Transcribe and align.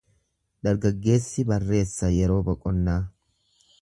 Dargaggeessi 0.67 1.45
barreessa 1.51 2.09
yeroo 2.17 2.41
boqonnaa. 2.49 3.01